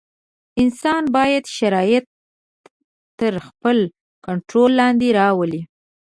انسان 0.63 1.03
باید 1.15 1.43
شرایط 1.57 2.05
تر 3.19 3.33
خپل 3.47 3.77
کنټرول 4.25 4.71
لاندې 4.81 5.07
راولي. 5.19 5.61